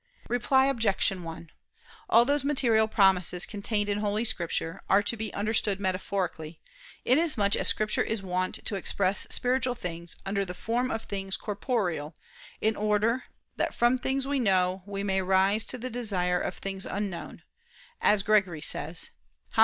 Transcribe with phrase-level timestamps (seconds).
[0.27, 1.09] Reply Obj.
[1.11, 1.51] 1:
[2.09, 6.59] All those material promises contained in Holy Scripture, are to be understood metaphorically,
[7.05, 12.15] inasmuch as Scripture is wont to express spiritual things under the form of things corporeal,
[12.61, 13.25] in order
[13.57, 17.43] "that from things we know, we may rise to the desire of things unknown,"
[18.01, 19.11] as Gregory says
[19.49, 19.59] (Hom.